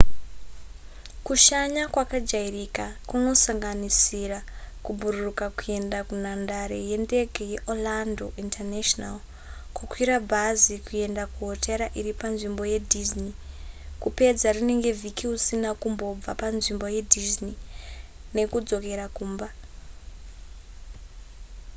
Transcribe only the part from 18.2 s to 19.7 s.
nekudzokera kumba